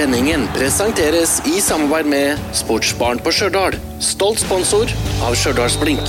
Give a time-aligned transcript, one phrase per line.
[0.00, 3.74] Sendingen presenteres i samarbeid med Sportsbarn på Stjørdal.
[4.00, 4.88] Stolt sponsor
[5.26, 6.06] av Stjørdalsblink.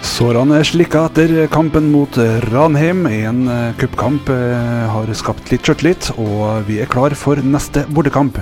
[0.00, 2.16] Sårene er slikka etter kampen mot
[2.48, 3.04] Ranheim.
[3.04, 8.40] En eh, cupkamp eh, har skapt litt sjøltillit, og vi er klar for neste bortekamp.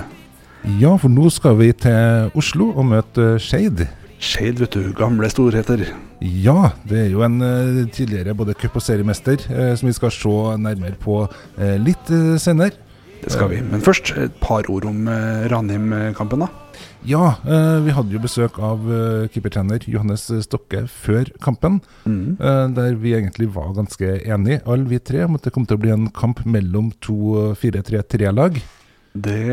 [0.79, 3.89] Ja, for nå skal vi til Oslo og møte Skeid.
[4.19, 4.91] Skeid, vet du.
[4.99, 5.85] Gamle storheter.
[6.19, 10.11] Ja, det er jo en uh, tidligere både cup- og seriemester uh, som vi skal
[10.15, 12.11] se nærmere på uh, litt
[12.43, 12.75] senere.
[13.19, 13.61] Det skal vi.
[13.67, 15.09] Men først et par ord om
[15.51, 16.49] Ranheim-kampen, da.
[17.03, 17.33] Ja,
[17.83, 18.85] vi hadde jo besøk av
[19.35, 21.81] keepertrener Johannes Stokke før kampen.
[22.07, 22.39] Mm.
[22.77, 25.83] Der vi egentlig var ganske enige, alle vi tre, om at det kom til å
[25.83, 28.63] bli en kamp mellom to 4-3-3-lag.
[29.25, 29.45] Det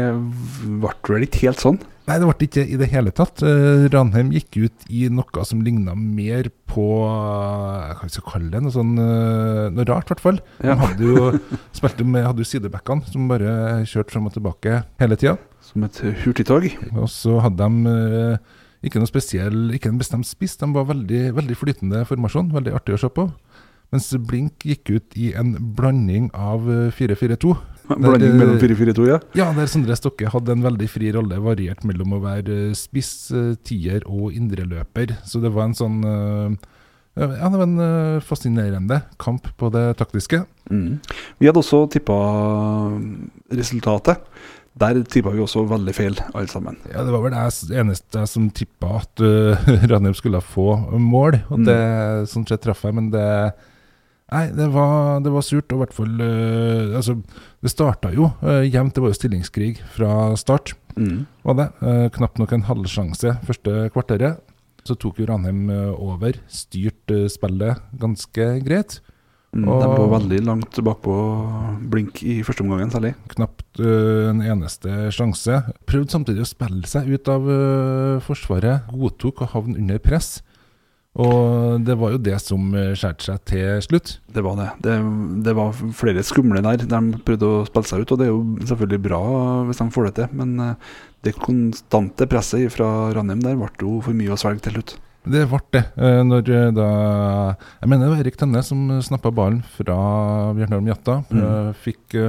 [0.64, 1.78] ble vel ikke helt sånn?
[2.06, 3.42] Nei, det ble ikke i det hele tatt.
[3.42, 8.62] Uh, Ranheim gikk ut i noe som ligna mer på Hva skal vi kalle det?
[8.62, 10.38] Noe sånn uh, Noe rart, i hvert fall.
[10.60, 10.76] Ja.
[10.76, 11.32] De hadde jo
[11.78, 15.40] spilte med hadde jo sidebackene som bare kjørte fram og tilbake hele tida.
[15.66, 16.70] Som et hurtigtog?
[16.94, 17.98] Og så hadde de
[18.86, 20.60] ikke noe spesiell, ikke en bestemt spiss.
[20.62, 22.54] De var veldig, veldig flytende formasjon.
[22.54, 23.32] Veldig artig å se på.
[23.94, 27.56] Mens Blink gikk ut i en blanding av 4-4-2.
[28.02, 29.20] Blanding mellom 4-4-2, ja?
[29.38, 33.12] Ja, der Sondre Stokke hadde en veldig fri rolle, variert mellom å være eh, spiss,
[33.36, 35.18] eh, tier og indreløper.
[35.28, 36.72] Så det var en sånn eh,
[37.16, 40.42] ja, det var en fascinerende kamp på det taktiske.
[40.68, 40.98] Mm.
[41.40, 42.18] Vi hadde også tippa
[43.56, 44.26] resultatet.
[44.76, 46.76] Der tippa vi også veldig feil, alle sammen.
[46.92, 51.40] Ja, Det var vel det eneste som tippa at uh, Ranheim skulle få mål.
[51.48, 51.70] Og mm.
[51.70, 51.80] det,
[52.34, 53.30] sånn sett traff jeg, men det
[54.34, 55.70] Nei, det var, det var surt.
[55.70, 57.20] Og i hvert fall uh, Altså,
[57.62, 58.96] det starta jo uh, jevnt.
[58.96, 60.74] Det var jo stillingskrig fra start.
[60.98, 61.26] Mm.
[61.46, 61.70] Var det.
[61.82, 64.42] Uh, knapt nok en halvsjanse første kvarteret.
[64.86, 65.66] Så tok jo Ranheim
[65.98, 66.38] over.
[66.52, 69.00] Styrte spillet ganske greit.
[69.56, 71.14] Mm, de lå veldig langt bakpå
[71.90, 73.14] blink i første omgangen, særlig.
[73.32, 75.58] Knapt en eneste sjanse.
[75.90, 77.50] Prøvde samtidig å spille seg ut av
[78.28, 78.92] Forsvaret.
[78.94, 80.36] Godtok å havne under press.
[81.16, 84.16] Og det var jo det som eh, skjærte seg til slutt.
[84.36, 84.68] Det var det.
[84.84, 84.96] det.
[85.48, 85.54] det.
[85.56, 86.84] var flere skumle der.
[86.84, 89.22] De prøvde å spille seg ut, og det er jo selvfølgelig bra
[89.70, 90.34] hvis de får det til.
[90.42, 94.76] Men eh, det konstante presset fra Ranheim der ble jo for mye å svelge til
[94.76, 94.98] slutt.
[95.26, 95.86] Det ble det.
[95.96, 96.44] Eh, når
[96.76, 96.90] da
[97.56, 99.96] Jeg mener det var Erik Tønne som snappa ballen fra
[100.58, 101.22] Bjørnholm Jatta.
[101.32, 101.72] Mm.
[101.80, 102.20] Fikk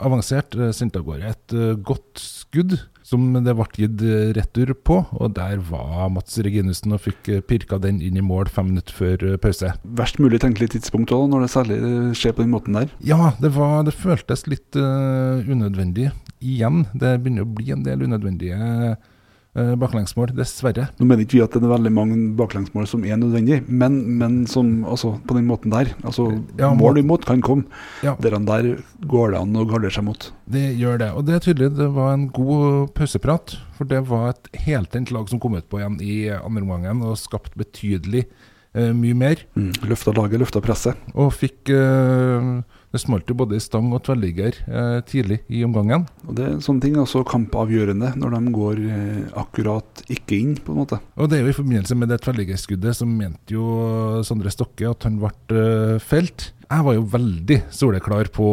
[0.00, 1.54] avansert, sendte av gårde et
[1.84, 5.00] godt skudd som det ble gitt eh, retur på.
[5.18, 8.96] Og der var Mats Reginussen og fikk eh, pirka den inn i mål fem minutter
[8.96, 9.74] før eh, pause.
[9.98, 11.78] Verst mulig tenkelig tidspunkt òg, når det særlig
[12.18, 12.92] skjer på den måten der?
[13.04, 16.10] Ja, det, var, det føltes litt uh, unødvendig
[16.42, 16.84] igjen.
[16.94, 18.96] Det begynner å bli en del unødvendige
[19.52, 20.86] baklengsmål, dessverre.
[20.96, 24.38] Nå mener ikke vi at det er veldig mange baklengsmål som er nødvendig, men, men
[24.48, 25.90] som, altså, på den måten der.
[26.00, 27.68] Altså, ja, mål imot kan komme.
[28.04, 28.14] Ja.
[28.24, 28.70] Der, der
[29.08, 30.30] går det an å gardere seg mot.
[30.48, 31.10] Det gjør det.
[31.18, 33.58] Og det er tydelig det var en god pauseprat.
[33.76, 37.20] For det var et heltent lag som kom ut på igjen i andre omgang og
[37.20, 39.44] skapte betydelig eh, mye mer.
[39.58, 39.72] Mm.
[39.90, 41.08] Løfta laget, løfta presset.
[41.12, 42.62] Og fikk uh,
[42.92, 46.04] det smalt jo både i stang og tverrligger eh, tidlig i omgangen.
[46.28, 50.74] Og det er Sånne ting også kampavgjørende, når de går eh, akkurat ikke inn, på
[50.74, 50.98] en måte.
[51.16, 53.64] Og det er jo I forbindelse med det tverrliggerskuddet som mente jo
[54.26, 56.50] Sondre Stokke at han ble eh, felt.
[56.72, 58.50] Jeg var jo veldig soleklar på,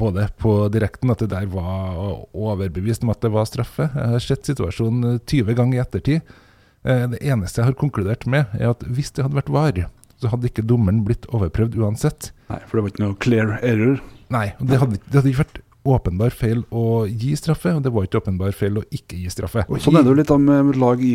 [0.00, 1.96] på det på direkten, at det der var
[2.32, 3.88] overbevist om at det var straffe.
[3.88, 6.36] Jeg har sett situasjonen 20 ganger i ettertid.
[6.84, 9.82] Eh, det eneste jeg har konkludert med, er at hvis det hadde vært var,
[10.20, 12.30] så hadde ikke dommeren blitt overprøvd uansett.
[12.50, 14.00] Nei, For det var ikke noe clear error?
[14.30, 15.60] Nei, det hadde, det hadde ikke vært
[15.90, 19.64] åpenbar feil å gi straffe, og det var ikke åpenbar feil å ikke gi straffe.
[19.68, 21.14] Og sånn er det jo litt med lag i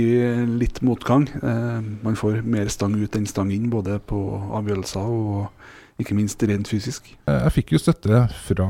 [0.49, 1.27] litt motgang.
[1.37, 4.19] Eh, man får mer stang ut enn stang inn, både på
[4.57, 7.13] avgjørelser og ikke minst rent fysisk.
[7.29, 8.69] Eh, jeg fikk jo støtte fra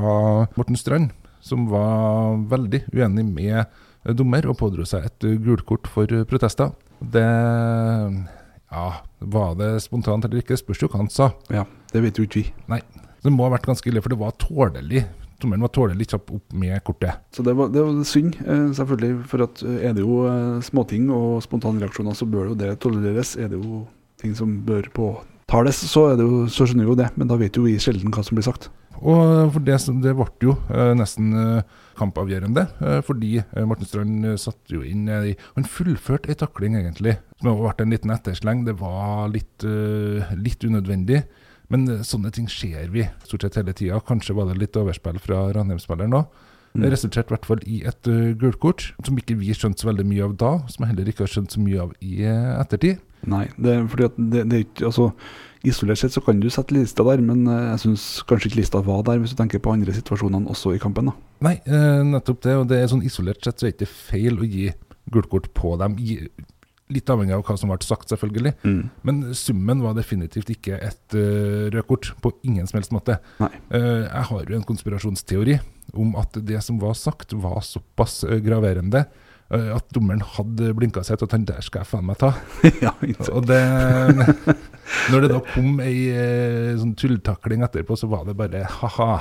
[0.58, 1.16] Morten Strand,
[1.46, 6.76] som var veldig uenig med dommer og pådro seg et gult kort for protester.
[7.00, 7.26] Det
[8.76, 11.32] ja, Var det spontant eller ikke, spørs jo hva han sa.
[11.54, 12.50] Ja, Det vet jo ikke vi.
[12.72, 12.82] Nei.
[13.24, 15.06] Det må ha vært ganske ille, for det var tålelig.
[15.42, 17.24] Tommelen var tålelig kjapp opp med kortet.
[17.36, 19.16] Så det var, det var synd, eh, selvfølgelig.
[19.32, 22.70] For at eh, er det jo eh, småting og spontane reaksjoner, så bør jo det
[22.84, 23.34] tolereres.
[23.42, 23.82] Er det jo
[24.22, 24.88] ting som bør
[25.56, 27.12] påtales, så, er det jo, så skjønner vi jo det.
[27.16, 28.70] Men da vet jo vi sjelden hva som blir sagt.
[28.96, 34.72] Og for det, det ble jo eh, nesten eh, kampavgjørende, eh, fordi Morten Strand satte
[34.72, 38.64] jo inn Han fullførte ei takling, egentlig, som har vært en liten ettersleng.
[38.68, 39.68] Det var litt,
[40.40, 41.24] litt unødvendig.
[41.74, 44.02] Men sånne ting ser vi stort sett hele tida.
[44.06, 46.28] Kanskje var det litt overspill fra Ranheim-spilleren òg.
[46.76, 46.84] Mm.
[46.84, 49.88] Det resulterte i hvert fall i et uh, gult kort, som ikke vi skjønte så
[49.88, 53.00] veldig mye av da, som jeg heller ikke har skjønt så mye av i ettertid.
[53.32, 55.10] Nei, det fordi at det, det er ikke Altså,
[55.66, 58.82] isolert sett så kan du sette lista der, men eh, jeg syns kanskje ikke lista
[58.86, 61.16] var der, hvis du tenker på andre situasjonene også i kampen, da.
[61.46, 62.58] Nei, eh, nettopp det.
[62.62, 64.70] Og det er sånn isolert sett så er det ikke feil å gi
[65.14, 65.98] gult kort på dem.
[66.94, 68.54] Litt avhengig av hva som ble sagt, selvfølgelig.
[69.08, 73.18] Men summen var definitivt ikke et uh, rødt kort, på ingen som helst måte.
[73.42, 73.50] Nei.
[73.74, 75.58] Eh, jeg har jo en konspirasjonsteori
[75.98, 79.06] om at det som var sagt, var såpass graverende
[79.54, 82.32] at dommeren hadde blinka seg til at han der skal jeg faen meg ta.
[82.86, 82.94] ja.
[83.30, 83.60] Og det
[85.12, 89.12] Når det da kom ei eh, sånn tulltakling etterpå, så var det bare ha-ha.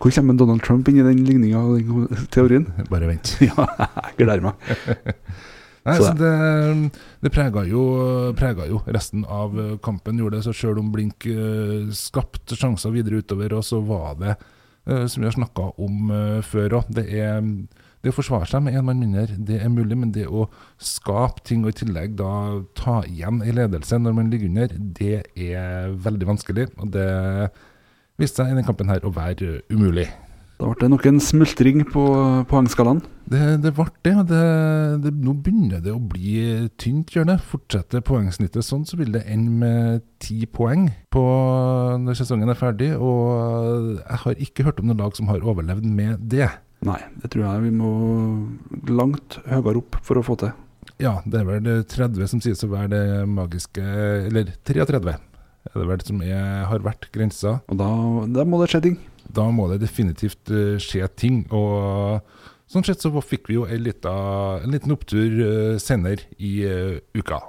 [0.00, 2.66] Hvor kommer Donald Trump inn i den ligninga og den teorien?
[2.88, 3.36] Bare vent.
[3.48, 4.74] ja, jeg gleder meg.
[5.86, 6.32] Nei, Så det,
[7.22, 7.82] det prega jo,
[8.38, 10.18] prega jo resten av eh, kampen.
[10.18, 14.34] gjorde det, så Selv om Blink eh, skapte sjanser videre utover, og så var det,
[14.90, 17.38] eh, som vi har snakka om eh, før òg, det er
[18.04, 20.46] det å forsvare seg med én mann mindre, det er mulig, men det å
[20.82, 22.30] skape ting og i tillegg da
[22.78, 26.68] ta igjen i ledelse når man ligger under, det er veldig vanskelig.
[26.78, 27.08] Og det
[28.20, 30.06] viste seg i denne kampen her å være umulig.
[30.56, 32.02] Da ble det nok en smultring på
[32.48, 33.02] poengskalaen.
[33.28, 34.44] Det, det ble det, og det,
[35.04, 36.38] det, nå begynner det å bli
[36.80, 37.36] tynt, gjør det.
[37.44, 41.24] Fortsetter poengsnittet sånn, så vil det ende med ti poeng på
[42.00, 42.94] når sesongen er ferdig.
[42.96, 46.48] Og jeg har ikke hørt om noe lag som har overlevd med det.
[46.84, 47.90] Nei, det tror jeg vi må
[48.92, 50.52] langt høyere opp for å få til.
[51.02, 55.16] Ja, det er vel det 30 som sies å være det magiske Eller 33
[55.74, 57.58] er det vel som er, har vært grensa.
[57.66, 57.90] Og da,
[58.38, 58.98] da må det skje ting.
[59.26, 61.42] Da må det definitivt eh, skje ting.
[61.50, 62.22] Og
[62.70, 64.14] sånn sett så fikk vi jo en, lita,
[64.62, 67.42] en liten opptur uh, senere i eh, uka.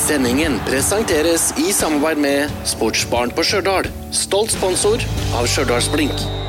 [0.00, 3.90] Sendingen presenteres i samarbeid med Sportsbarn på Stjørdal.
[4.14, 5.02] Stolt sponsor
[5.36, 6.45] av Stjørdals-Blink.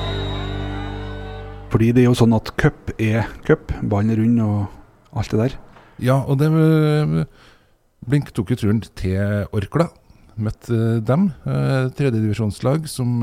[1.72, 3.74] Fordi det er jo sånn at cup er cup.
[3.84, 5.56] Ballen er rund og alt det der.
[6.04, 7.24] Ja, og det eh,
[8.08, 9.90] Blink tok jo turen til Orkla.
[10.38, 11.28] Møtte eh, dem.
[11.50, 13.18] Eh, Tredjedivisjonslag som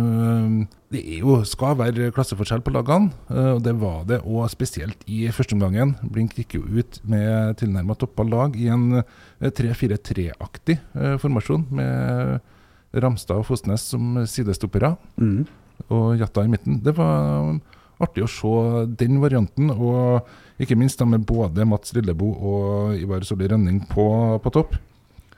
[0.93, 5.25] Det er jo, skal være klasseforskjell på lagene, og det var det òg spesielt i
[5.35, 5.97] førsteomgangen.
[6.07, 13.01] Blink gikk jo ut med tilnærma toppa lag i en eh, 3-4-3-aktig eh, formasjon, med
[13.03, 15.47] Ramstad og Fosnes som sidestoppere Mm.
[15.91, 16.79] og Jatta i midten.
[16.85, 17.57] Det var
[18.03, 18.55] artig å se
[19.01, 20.27] den varianten, og
[20.63, 24.07] ikke minst da med både Mats Lillebo og Ivar Solli Rønning på,
[24.43, 24.77] på topp.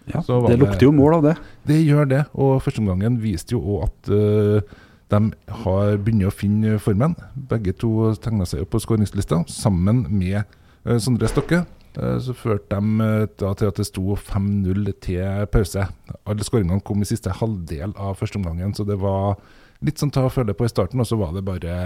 [0.06, 1.36] Ja, det lukter jo mål av det.
[1.66, 4.76] Det gjør det, og førsteomgangen viste jo òg at uh,
[5.10, 5.22] de
[5.64, 7.16] har begynner å finne formen.
[7.50, 10.44] Begge to tegna seg opp på skåringslista, sammen med
[10.86, 11.64] uh, Sondre Stokke.
[11.96, 15.86] Eh, så førte de eh, da til at det sto 5-0 til pause.
[16.28, 19.38] Alle skåringene kom i siste halvdel av førsteomgangen, så det var
[19.84, 21.76] litt sånn ta og føle på i starten, og så var det bare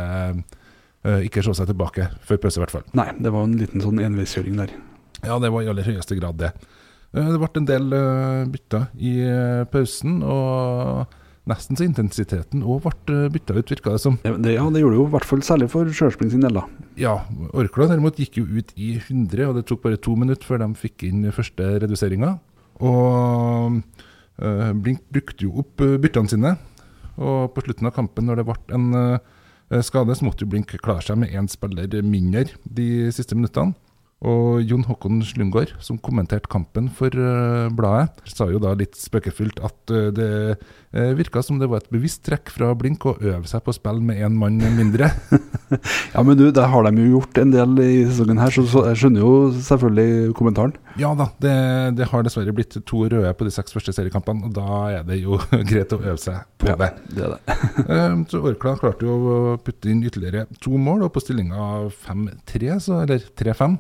[1.05, 2.85] eh, ikke se seg tilbake før pause, i hvert fall.
[2.99, 4.75] Nei, det var en liten sånn enveiskjøring der.
[5.25, 6.53] Ja, det var i aller høyeste grad det.
[7.15, 11.17] Eh, Det ble en del eh, bytter i eh, pausen, og
[11.51, 14.19] nesten så intensiteten òg ble eh, bytta ut, virka det som.
[14.23, 16.55] Ja, det, ja, det gjorde det jo i hvert fall særlig for Sjølspring sin del,
[16.61, 16.67] da.
[17.01, 17.17] Ja,
[17.57, 20.71] Orkla derimot gikk jo ut i 100, og det tok bare to minutter før de
[20.79, 22.37] fikk inn første reduseringa.
[22.81, 23.81] Og
[24.41, 26.55] eh, Blink brukte jo opp eh, byttene sine,
[27.21, 30.73] og på slutten av kampen, når det ble en eh, skade, så måtte jo Blink
[30.81, 33.77] klare seg med én spiller mindre de siste minuttene.
[34.21, 39.63] Og Jon Håkon Slungård, som kommenterte kampen for uh, bladet, sa jo da litt spøkefullt
[39.65, 40.29] at uh, det
[40.93, 43.79] uh, virka som det var et bevisst trekk fra Blink å øve seg på å
[43.79, 45.09] spille med én mann mindre.
[46.11, 48.81] Ja, men du, det har de jo gjort en del i sesongen her, så, så
[48.89, 50.73] jeg skjønner jo selvfølgelig kommentaren.
[50.99, 51.53] Ja da, det,
[51.99, 55.21] det har dessverre blitt to røde på de seks første seriekampene, og da er det
[55.23, 55.39] jo
[55.71, 56.91] greit å øve seg på Ja, det.
[57.15, 57.41] det det.
[57.91, 62.75] Eh, Så Orkla klarte jo å putte inn ytterligere to mål, og på stillinga 5-3,
[63.05, 63.79] eller 3-5,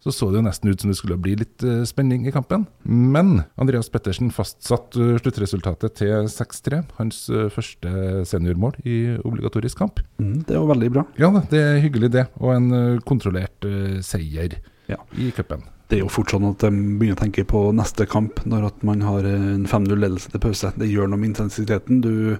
[0.00, 2.62] så så det jo nesten ut som det skulle bli litt eh, spenning i kampen.
[2.88, 10.00] Men Andreas Pettersen fastsatte eh, sluttresultatet til 6-3, hans eh, første seniormål i obligatorisk kamp.
[10.22, 11.04] Mm, det var veldig bra.
[11.20, 12.70] Ja det er hyggelig det, og en
[13.04, 13.68] kontrollert
[14.06, 14.56] seier
[14.88, 14.96] Ja.
[15.20, 15.66] i cupen.
[15.90, 18.82] Det er jo fort sånn at de begynner å tenke på neste kamp når at
[18.86, 20.70] man har en 5-0-ledelse til pause.
[20.78, 21.98] Det gjør noe med intensiteten.
[22.04, 22.38] Du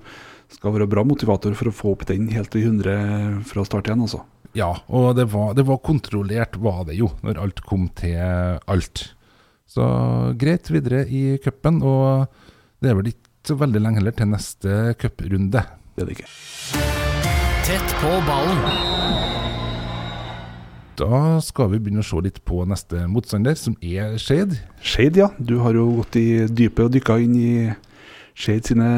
[0.55, 4.05] skal være bra motivator for å få opp den helt til 100 fra start igjen,
[4.07, 4.23] altså.
[4.55, 8.15] Ja, og det var, det var kontrollert, var det jo, når alt kom til
[8.71, 9.05] alt.
[9.71, 9.83] Så
[10.39, 12.31] greit videre i cupen, og
[12.79, 15.67] det er vel ikke så veldig lenge heller til neste cuprunde.
[15.95, 16.31] Det er det ikke.
[17.67, 19.30] Tett på ballen.
[21.01, 24.59] Da skal vi begynne å se litt på neste motstander, som er Skeid.
[24.85, 25.31] Skeid, ja.
[25.41, 27.53] Du har jo gått i dypet og dykka inn i
[28.37, 28.89] Skeid sine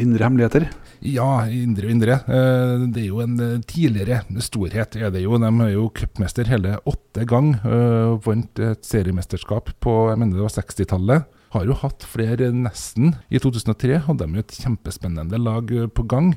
[0.00, 0.66] indre hemmeligheter.
[1.04, 2.16] Ja, indre og indre.
[2.28, 5.36] Eh, Det er jo en eh, tidligere storhet, er det jo.
[5.40, 7.54] De er jo cupmester hele åtte gang.
[7.64, 11.24] eh, Vant et seriemesterskap på jeg mener det var 60-tallet.
[11.50, 13.16] Har jo hatt flere nesten.
[13.30, 16.34] I 2003 og de jo et kjempespennende lag på gang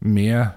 [0.00, 0.54] med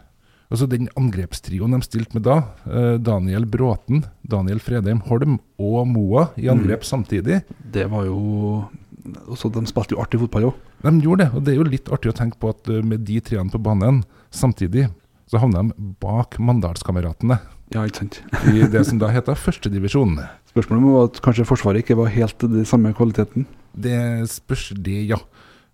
[0.50, 6.29] Altså Den angrepstrioen de stilte med da, eh, Daniel Bråten, Daniel Fredheim Holm og Moa
[6.41, 8.65] i angrep samtidig, Det var jo
[9.29, 10.56] også, De spilte jo artig fotball òg.
[10.82, 11.36] de gjorde det.
[11.36, 13.62] Og det er jo litt artig å tenke på at eh, med de treene på
[13.62, 14.89] banen samtidig,
[15.29, 17.39] så havna de bak Mandalskameratene
[17.72, 18.22] Ja, ikke sant.
[18.50, 20.18] i det som da heter førstedivisjon.
[20.50, 23.46] Spørsmålet var at kanskje Forsvaret ikke var helt den samme kvaliteten.
[23.77, 25.18] Det spørs det, ja.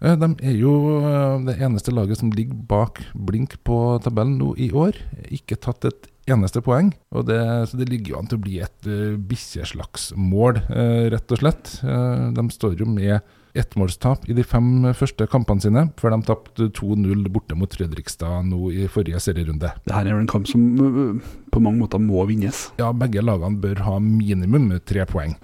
[0.05, 4.53] Eh, De er jo eh, det eneste laget som ligger bak blink på tabellen nå
[4.61, 4.99] i år.
[5.33, 6.91] Ikke tatt et eneste poeng.
[7.15, 11.33] Og det, så det ligger jo an til å bli et uh, bikkjeslagsmål, eh, rett
[11.35, 11.75] og slett.
[11.85, 13.19] De står jo med
[13.59, 18.69] ettmålstap i de fem første kampene sine, før de tapte 2-0 borte mot Fredrikstad nå
[18.73, 19.71] i forrige serierunde.
[19.85, 21.21] Det her er jo en kamp som øh,
[21.53, 22.65] på mange måter må vinnes.
[22.81, 25.37] Ja, begge lagene bør ha minimum tre poeng.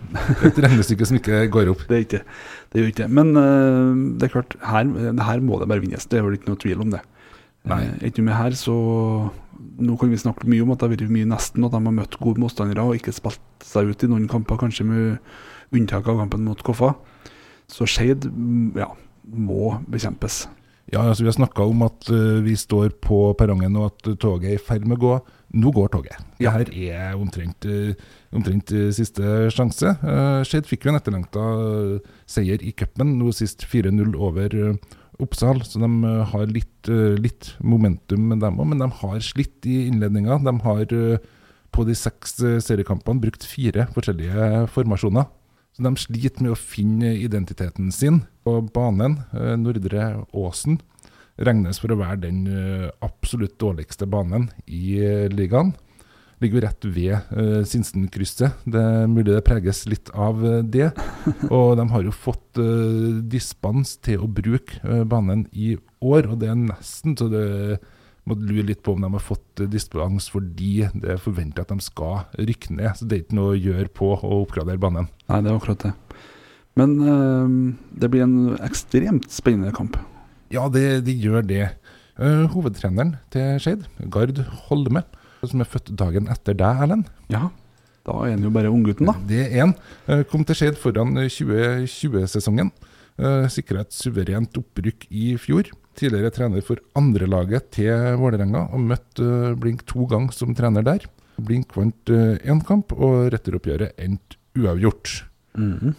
[0.48, 1.86] Et regnestykke som ikke går opp.
[1.91, 2.82] Det er ikke det.
[2.82, 3.08] er ikke.
[3.12, 4.91] Men uh, det er klart, her,
[5.27, 6.06] her må det bare vinnes.
[6.08, 7.01] Det er vel ikke noe tvil om det.
[7.70, 7.82] Nei.
[7.86, 8.75] Uh, Ikke med her, så
[9.82, 11.94] Nå kan vi snakke mye om at det har vært mye nesten, at de har
[11.94, 16.18] møtt gode motstandere og ikke spilt seg ut i noen kamper, kanskje med unntak av
[16.24, 16.96] kampen mot Koffa.
[17.72, 18.90] Så Skeid mm, ja,
[19.24, 20.46] må bekjempes.
[20.92, 24.50] Ja, altså Vi har snakka om at uh, vi står på perrongen og at toget
[24.50, 25.13] er i ferd med å gå.
[25.62, 26.18] Nå går toget.
[26.40, 26.51] Ja.
[26.51, 27.92] Det her er omtrent, uh,
[28.36, 29.94] omtrent eh, siste sjanse.
[30.48, 31.44] Skeid fikk jo en etterlengta
[32.30, 34.56] seier i cupen, nå sist 4-0 over
[35.22, 35.60] Oppsal.
[35.68, 40.40] Så de har litt, litt momentum med dem òg, men de har slitt i innledninga.
[40.44, 40.96] De har
[41.72, 45.28] på de seks seriekampene brukt fire forskjellige formasjoner.
[45.82, 49.24] Så de sliter med å finne identiteten sin Og banen.
[49.34, 50.78] Eh, Nordre Åsen
[51.42, 55.72] regnes for å være den eh, absolutt dårligste banen i eh, ligaen.
[56.42, 57.34] Ligger rett ved
[57.70, 58.62] Sinsenkrysset.
[58.66, 60.92] Det er mulig det preges litt av det.
[61.54, 62.62] Og de har jo fått
[63.30, 67.78] dispens til å bruke banen i år, og det er nesten så det
[68.30, 69.78] må lure litt på om de har fått eh,
[70.32, 72.92] fordi det er forventa at de skal rykke ned.
[72.98, 75.10] Så det er ikke noe å gjøre på å oppgradere banen.
[75.28, 75.94] Nei, det er akkurat det.
[76.80, 77.56] Men øh,
[78.00, 79.98] det blir en ekstremt spennende kamp.
[80.51, 81.66] Ja, det, de gjør det.
[82.22, 85.04] Eh, hovedtreneren til Skeid, Gard Holme,
[85.42, 87.10] som er født dagen etter deg, Erlend.
[87.32, 87.50] Ja,
[88.08, 89.16] da er han jo bare unggutten, da.
[89.30, 89.75] Det er han.
[90.08, 92.72] Eh, kom til Skeid foran eh, 2020-sesongen.
[93.22, 95.68] Uh, Sikra et suverent opprykk i fjor.
[96.00, 101.07] Tidligere trener for andrelaget til Vålerenga, og møtte eh, Blink to ganger som trener der.
[101.41, 105.24] Blink vant én kamp, og retteroppgjøret endte uavgjort.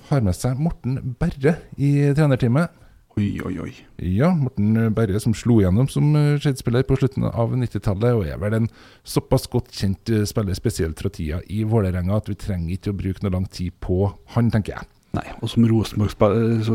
[0.08, 2.78] Har med seg Morten Berre i trenerteamet.
[3.20, 3.72] Oi, oi, oi.
[4.08, 8.56] Ja, Morten Berre som slo gjennom som skjedespiller på slutten av 90-tallet, og er vel
[8.56, 8.70] en
[9.04, 12.98] såpass godt kjent eh, spiller, spesielt fra tida i Vålerenga, at vi trenger ikke å
[13.02, 14.06] bruke noe lang tid på
[14.36, 14.88] han, tenker jeg.
[15.12, 16.70] Nei, og som Rosenborg-spiller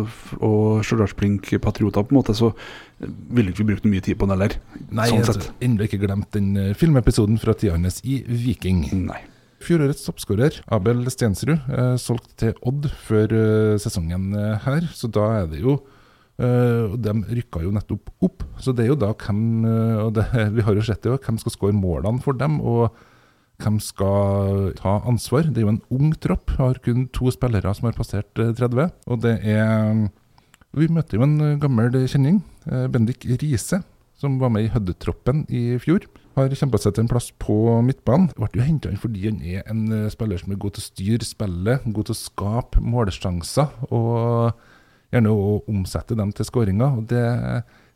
[0.45, 2.51] og Stjørdals-Blink-patrioter, på en måte, så
[3.33, 4.53] ville ikke vi brukt mye tid på den heller.
[4.93, 5.47] Nei, sånn sett.
[5.65, 8.83] ennå ikke glemt den eh, filmepisoden fra tida hans i Viking.
[9.07, 9.23] Nei.
[9.65, 15.25] Fjorårets toppskårer, Abel Stensrud, eh, solgt til Odd før eh, sesongen eh, her, så da
[15.39, 15.79] er det jo
[16.37, 20.13] eh, og De rykka jo nettopp opp, så det er jo da hvem eh, og
[20.19, 20.27] det,
[20.59, 22.93] Vi har jo sett det jo, hvem skal skåre målene for dem, og
[23.61, 25.49] hvem skal ta ansvar.
[25.49, 28.93] Det er jo en ung tropp, har kun to spillere som har passert eh, 30.
[29.09, 30.07] Og det er
[30.77, 33.81] Vi møter jo en eh, gammel kjenning, eh, Bendik Riise,
[34.17, 36.05] som var med i Hødde-troppen i fjor.
[36.37, 38.29] Har kjempa seg til en plass på midtbanen.
[38.37, 40.89] Ble jo henta inn fordi han er en eh, spiller som er god til å
[40.91, 44.51] styre spillet, god til å skape målsjanser, og
[45.13, 46.99] gjerne å omsette dem til skåringer.
[46.99, 47.23] Og det,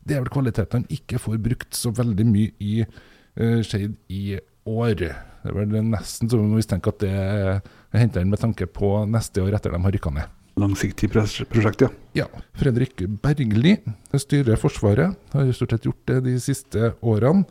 [0.02, 4.38] det er vel kvaliteten han ikke får brukt så veldig mye i uh, Skeid i
[4.68, 4.94] år.
[5.42, 7.60] Det er vel nesten så vi må mistenke at det er
[7.98, 10.38] henta inn med tanke på neste år etter de har rykka ned.
[10.60, 11.88] Langsiktig prosjekt, ja.
[12.14, 12.26] Ja,
[12.60, 13.78] Fredrik Bergli
[14.20, 15.14] styrer Forsvaret.
[15.32, 17.46] Har stort sett gjort det de siste årene.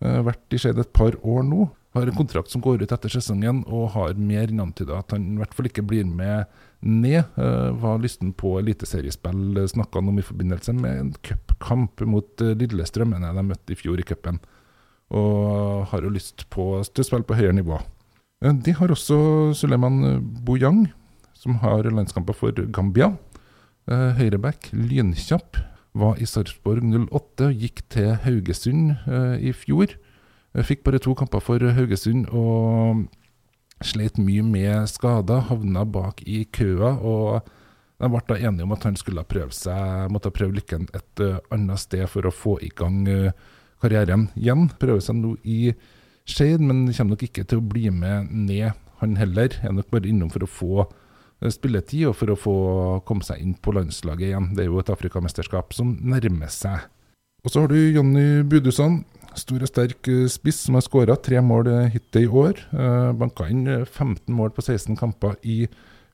[0.00, 1.66] Eh, Vært i Skeid et par år nå.
[1.96, 5.24] Har en kontrakt som går ut etter sesongen, og har mer enn antyda at han
[5.34, 6.48] i hvert fall ikke blir med
[6.80, 7.20] ned.
[7.36, 12.54] Eh, Var lysten på eliteseriespill snakka han om i forbindelse med en cupkamp mot eh,
[12.56, 14.40] Lillestrøm, en de møtte i fjor i cupen.
[15.08, 17.78] Og har jo lyst på til å spille på høyere nivå.
[18.44, 20.88] Eh, De har også Suleiman Bojang,
[21.34, 23.16] som har landskamper for Gambia.
[23.88, 25.56] Eh, Høyreback, lynkjapp,
[25.94, 29.96] var i Sarpsborg 08 og gikk til Haugesund eh, i fjor.
[30.58, 33.06] Fikk bare to kamper for Haugesund og
[33.84, 35.46] slet mye med skader.
[35.48, 37.54] Havna bak i køa og
[37.98, 41.80] De ble da enige om at han skulle prøve seg, måtte prøve lykken et annet
[41.82, 43.32] sted for å få i gang uh,
[43.82, 44.68] karrieren igjen.
[44.80, 45.72] Prøver seg nå i
[46.28, 49.54] Skeid, men kommer nok ikke til å bli med ned, han heller.
[49.64, 52.56] Er nok bare innom for å få uh, spilletid og for å få
[53.08, 54.50] komme seg inn på landslaget igjen.
[54.56, 56.84] Det er jo et afrikamesterskap som nærmer seg.
[57.46, 59.00] Og så har du Jonny Budusson,
[59.38, 62.60] stor og sterk spiss som har skåra tre mål hittil i år.
[63.16, 65.62] Banka inn 15 mål på 16 kamper i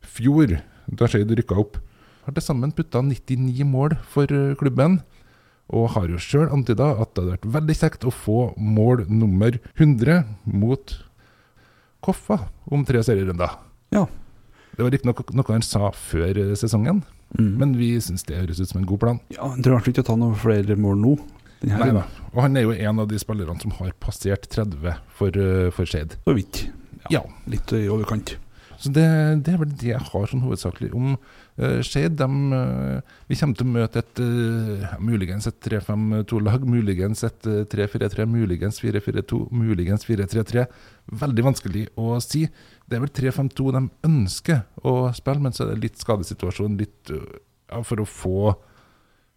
[0.05, 1.81] fjor, da Skeid rykka opp.
[2.27, 4.29] Har til sammen putta 99 mål for
[4.61, 5.01] klubben,
[5.73, 9.57] og har jo sjøl antyda at det hadde vært veldig kjekt å få mål nummer
[9.79, 10.97] 100 mot
[12.05, 12.37] Koffa
[12.69, 13.55] om tre serierunder.
[13.95, 14.05] Ja.
[14.77, 17.03] Det var riktignok noe han sa før sesongen,
[17.35, 17.57] Mm.
[17.59, 19.21] men vi syns det høres ut som en god plan.
[19.33, 21.15] ja han trenger ikke å ta noen flere mål nå.
[21.65, 22.05] Nei da.
[22.35, 25.85] Og han er jo en av de spillerne som har passert 30 for, uh, for
[25.85, 26.15] Skeid.
[26.29, 26.71] Så vidt.
[27.11, 27.23] Ja.
[27.49, 28.37] Litt i overkant.
[28.81, 29.05] Så det,
[29.47, 32.17] det er vel det jeg har sånn hovedsakelig om uh, Skeid.
[32.19, 37.63] dem, eh, vi kommer til å møte et uh, muligens et 3-5-2-lag, muligens et eh,
[37.71, 40.67] 3-4-3, muligens 4-4-2, muligens 4-3-3.
[41.25, 42.45] Veldig vanskelig å si.
[42.85, 47.15] Det er vel 3-5-2 de ønsker å spille, men så er det litt skadesituasjon litt
[47.15, 48.55] uh, for å få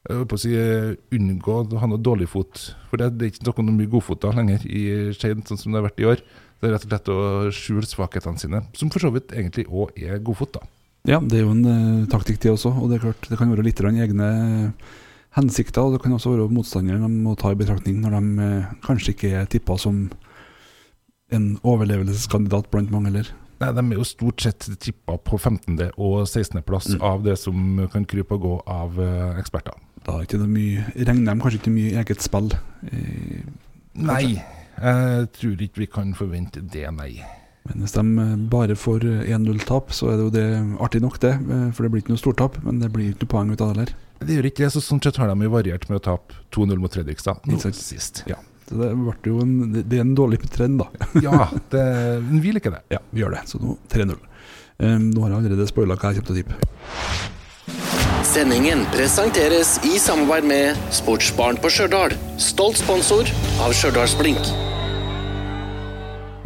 [0.07, 2.61] jeg på å si eh, unngå å ha noe dårlig fot.
[2.91, 4.83] For det, det er ikke noe mye godfoter lenger i
[5.17, 6.23] Skeid, sånn som det har vært i år.
[6.57, 7.19] Det er rett og slett å
[7.53, 10.63] skjule svakhetene sine, som for så vidt egentlig òg er godfot, da.
[11.07, 12.73] Ja, det er jo en uh, taktikk, det også.
[12.75, 14.29] Og det er klart, det kan være litt egne
[15.37, 15.85] hensikter.
[15.85, 19.13] Og det kan også være motstanderen de må ta i betraktning når de uh, kanskje
[19.15, 20.07] ikke er tippa som
[21.31, 23.31] en overlevelseskandidat blant mange, eller.
[23.59, 25.79] Nei, De er jo stort sett tippa på 15.
[25.97, 26.61] og 16.
[26.63, 27.01] plass Mm.
[27.01, 29.73] av det som kan krype og gå av eh, eksperter.
[30.05, 32.51] Da er ikke det mye, regner de kanskje ikke mye eget spill.
[32.91, 33.41] Eh,
[33.97, 34.43] Nei,
[34.77, 37.15] jeg tror ikke vi kan forvente det, nei.
[37.67, 41.17] Men hvis de eh, bare får eh, 1-0-tap, så er det jo det artig nok,
[41.19, 41.33] det.
[41.33, 43.73] eh, For det blir ikke noe stortap, men det blir ikke noe poeng ut av
[43.73, 43.95] det heller.
[44.21, 46.77] Det gjør ikke det, så sånn sett har de jo variert med å tape 2-0
[46.79, 48.23] mot Fredrikstad nå sist.
[48.23, 48.37] sant.
[48.67, 50.89] Så det, ble jo en, det er en dårlig trend, da.
[51.25, 51.83] Ja, det,
[52.25, 52.83] men vi liker det.
[52.91, 53.45] Ja, vi gjør det.
[53.47, 54.17] Så nå 3-0.
[54.77, 57.35] Um, nå har jeg allerede spoila hva jeg kommer til å tippe.
[58.27, 62.13] Sendingen presenteres i samarbeid med Sportsbarn på Stjørdal.
[62.43, 63.29] Stolt sponsor
[63.63, 64.51] av Stjørdalsblink.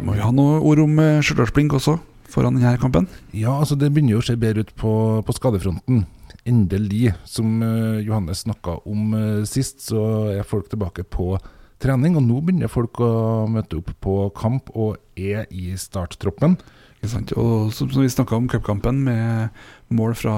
[0.02, 1.96] Må vi ha noen ord om eh, Stjørdals-Blink også,
[2.30, 3.06] foran denne kampen?
[3.34, 4.92] Ja, altså det begynner jo å se bedre ut på,
[5.26, 6.04] på skadefronten.
[6.48, 7.12] Endelig.
[7.28, 11.36] Som eh, Johannes snakka om eh, sist, så er folk tilbake på
[11.82, 12.16] trening.
[12.18, 16.56] Og nå begynner folk å møte opp på kamp og er i starttroppen.
[17.02, 19.50] Og som, vi snakka om cupkampen, med
[19.90, 20.36] mål fra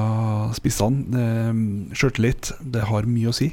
[0.56, 1.26] spissene.
[1.92, 3.50] Sjøltillit, det har mye å si.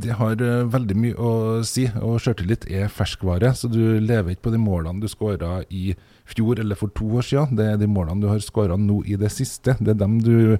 [0.00, 1.30] Det har eh, veldig mye å
[1.66, 3.52] si, og sjøltillit er ferskvare.
[3.58, 5.92] Så du lever ikke på de målene du skåra i
[6.30, 7.58] fjor eller for to år siden.
[7.58, 9.76] Det er de målene du har skåra nå i det siste.
[9.80, 10.56] Det er dem du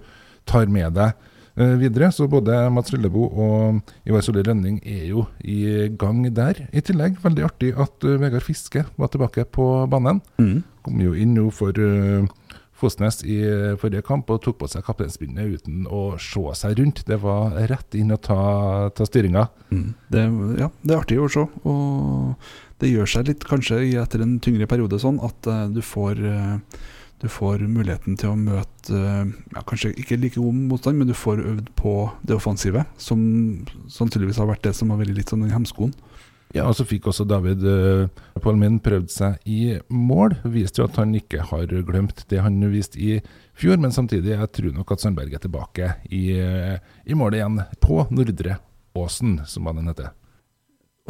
[0.51, 1.15] tar med deg
[1.57, 2.11] videre.
[2.15, 6.67] Så både Mats Lillebo og Ivar Solli Rønning er jo i gang der.
[6.73, 10.23] I tillegg, veldig artig at eh, Vegard Fiske var tilbake på banen.
[10.85, 12.29] Kom jo inn nå for eh,
[12.81, 17.05] Fosnes i eh, forrige kamp og tok på seg kapteinsbindet uten å se seg rundt.
[17.09, 18.41] Det var rett inn og ta,
[18.97, 19.47] ta styringa.
[20.09, 20.25] Det,
[20.61, 21.45] ja, det er artig å se.
[21.69, 22.49] Og
[22.81, 26.81] det gjør seg litt, kanskje etter en tyngre periode, sånn at uh, du får eh,
[27.21, 31.17] du får muligheten til å møte eh, ja, kanskje ikke like god motstand, men du
[31.17, 31.95] får øvd på
[32.27, 33.21] det offensive, som
[33.93, 35.93] sannsynligvis har vært det som har vært litt sånn den hemskoen.
[36.51, 38.09] Ja, og så fikk også David uh,
[38.43, 40.35] Palmin prøvd seg i mål.
[40.51, 43.21] Viste jo at han ikke har glemt det han viste i
[43.55, 47.61] fjor, men samtidig jeg tror nok at Sandberg er tilbake i, eh, i målet igjen,
[47.79, 48.59] på Nordre
[48.99, 50.11] Åsen, som banen heter.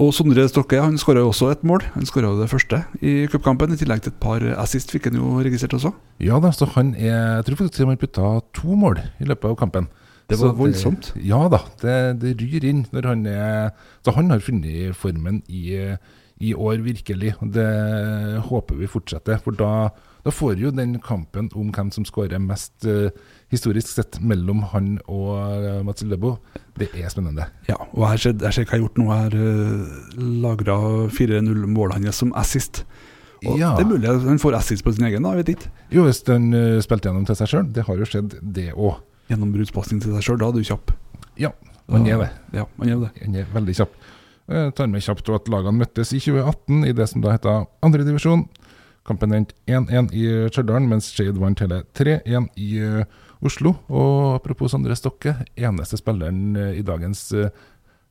[0.00, 1.82] Og Sondre Stokke han skåra også et mål.
[1.92, 3.74] Han skåra det første i cupkampen.
[3.74, 5.90] I tillegg til et par assist fikk han jo registrert også.
[6.24, 9.58] Ja da, så han er Jeg tror faktisk han putta to mål i løpet av
[9.60, 9.90] kampen.
[10.30, 11.12] Det var voldsomt.
[11.20, 13.70] ja da, det, det ryr inn når han er
[14.06, 15.96] Så han har funnet formen i,
[16.40, 17.34] i år, virkelig.
[17.42, 19.36] Det håper vi fortsetter.
[19.36, 19.90] For da,
[20.24, 23.12] da får jo den kampen om hvem som skårer mest eh,
[23.50, 26.36] historisk sett mellom han og uh, Mats Løbo,
[26.78, 27.48] det er spennende.
[27.68, 29.06] Ja, og jeg ser, ser hva jeg har gjort nå.
[29.10, 30.76] Jeg har uh, lagra
[31.16, 32.84] 4-0-målet hans som assist.
[33.46, 33.72] Og Ja.
[33.76, 35.70] Det er mulig at han får assist på sin egen, da, jeg vet ikke.
[35.96, 38.98] Jo, hvis den eh, spilte gjennom til seg sjøl, det har jo skjedd, det òg.
[39.32, 40.92] Gjennombruddspasning til seg sjøl, da er du kjapp.
[41.40, 41.50] Ja,
[41.88, 42.30] man Da- er det.
[42.58, 43.10] Ja, han er det.
[43.24, 43.94] Han er veldig kjapp.
[44.50, 48.44] Jeg tar med kjapt at lagene møttes i 2018 i det som da heter andredivisjon.
[49.06, 53.04] Kampen endte 1-1 i Stjørdal, mens Skeid vant hele 3-1 i eh,
[53.40, 53.74] Oslo.
[53.88, 57.52] Og apropos Sondre Stokke, eneste spilleren eh, i dagens eh,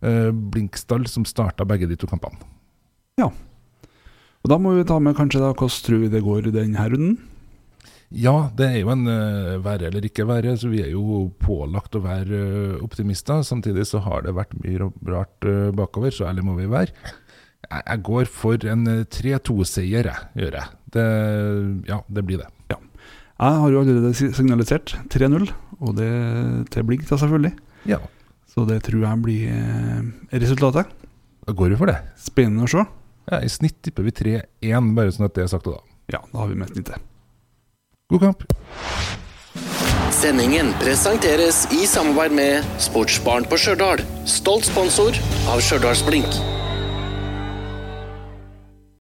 [0.02, 2.40] eh, Blinkstall som starta begge de to kampene.
[3.20, 3.30] Ja.
[4.40, 6.88] Og Da må vi ta med kanskje da, hvordan tror vi det går i denne
[6.92, 7.20] runden.
[8.10, 11.94] Ja, det er jo en uh, være eller ikke være, så vi er jo pålagt
[11.94, 13.44] å være uh, optimister.
[13.46, 16.96] Samtidig så har det vært mye rart uh, bakover, så ærlig må vi være.
[17.70, 20.80] Jeg, jeg går for en 3-2-seier, jeg, gjør jeg.
[20.96, 21.06] Det,
[21.92, 22.50] ja, det blir det.
[22.74, 22.80] Ja.
[23.40, 25.46] Jeg har jo allerede signalisert 3-0,
[25.80, 26.10] og det
[26.74, 27.54] til Blink, da selvfølgelig.
[27.88, 28.00] Ja,
[28.50, 30.86] Så det tror jeg blir eh, resultatet.
[31.48, 31.96] da går vi for det.
[32.20, 32.84] Spennende å se.
[33.32, 35.78] Ja, I snitt tipper vi 3-1, bare sånn at det er sagt da.
[36.12, 37.00] Ja, da har vi med snittet.
[38.10, 38.44] God kamp.
[40.20, 44.02] Sendingen presenteres i samarbeid med Sportsbaren på Stjørdal.
[44.28, 45.16] Stolt sponsor
[45.54, 46.59] av Stjørdals Blink.